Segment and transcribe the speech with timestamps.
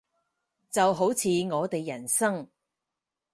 [0.71, 2.49] 就好似我哋人生